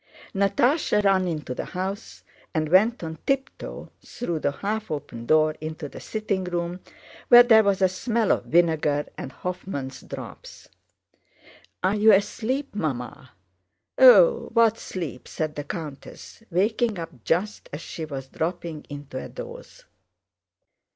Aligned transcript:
Natásha 0.33 0.99
ran 1.03 1.27
into 1.27 1.53
the 1.53 1.63
house 1.77 2.23
and 2.55 2.69
went 2.69 3.03
on 3.03 3.19
tiptoe 3.27 3.91
through 4.03 4.39
the 4.39 4.51
half 4.51 4.89
open 4.89 5.27
door 5.27 5.55
into 5.61 5.87
the 5.87 5.99
sitting 5.99 6.43
room, 6.45 6.79
where 7.27 7.43
there 7.43 7.63
was 7.63 7.83
a 7.83 7.87
smell 7.87 8.31
of 8.31 8.45
vinegar 8.45 9.05
and 9.15 9.31
Hoffman's 9.31 10.01
drops. 10.01 10.69
"Are 11.83 11.93
you 11.93 12.11
asleep, 12.11 12.73
Mamma?" 12.73 13.33
"Oh, 13.99 14.49
what 14.53 14.79
sleep—?" 14.79 15.27
said 15.27 15.53
the 15.53 15.63
countess, 15.63 16.41
waking 16.49 16.97
up 16.97 17.23
just 17.23 17.69
as 17.71 17.81
she 17.81 18.03
was 18.05 18.27
dropping 18.27 18.87
into 18.89 19.23
a 19.23 19.29
doze. 19.29 19.83